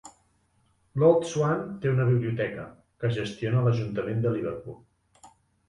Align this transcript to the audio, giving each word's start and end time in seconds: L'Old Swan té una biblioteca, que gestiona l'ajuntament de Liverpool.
L'Old 1.03 1.27
Swan 1.31 1.61
té 1.83 1.91
una 1.91 2.07
biblioteca, 2.09 2.65
que 3.03 3.13
gestiona 3.21 3.63
l'ajuntament 3.69 4.27
de 4.27 4.35
Liverpool. 4.41 5.33